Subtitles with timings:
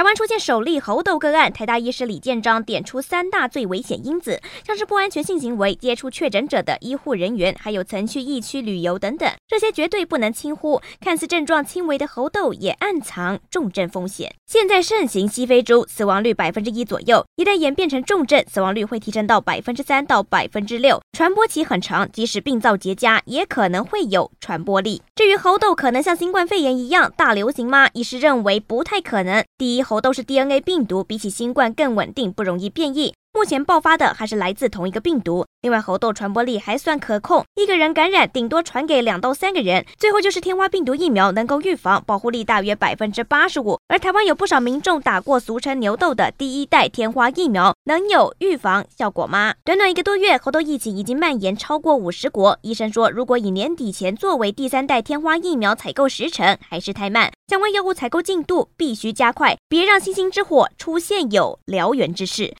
[0.00, 10.80] 台湾出现首例猴痘个案，台大医师李建章点出三大最危险因子，像是不安全性行为、接触确诊者的医护人员，还有曾去疫区旅游等等，这些绝对不能轻忽。
[11.02, 14.34] 看似症状轻微的猴痘，也暗藏重症风险。
[14.46, 25.02] 现在盛行西非猪，死亡率百分之一左右，一旦演变成重症，死亡率会提升到百分之三到百分之六，传播期很长，即使病灶结痂，也可能会有传播力。
[25.14, 27.90] 至于猴痘可能像新冠肺炎一样大流行吗？
[27.92, 29.44] 医师认为不太可能。
[29.58, 33.12] 第一，猴痘是 DNA 病毒，比起新冠更稳定，不容易变异。
[33.40, 35.46] 目前爆发的还是来自同一个病毒。
[35.62, 39.86] 另外，猴痘传播力还算可控，一个人感染顶多传给两到三个人。
[39.96, 43.78] 最后就是天花病毒疫苗能够预防，保护力大约百分之八十五。
[43.88, 49.54] 而台湾有不少民众打过俗称牛痘的第一代天花疫苗，能有预防效果吗？
[49.64, 52.58] 短短一个多月，猴痘疫情已经蔓延超过五十国。
[52.60, 57.32] 医生说，如果以年底前作为第三代天花疫苗采购时程，还是太慢。
[57.48, 62.48] 相关药物采购进度必须加快，别让星星之火出现有燎原之势。